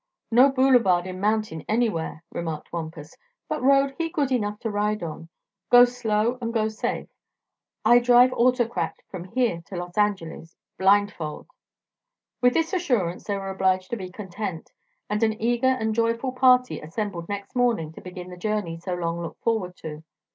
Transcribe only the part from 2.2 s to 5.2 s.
remarked Wampus; "but road he good enough to ride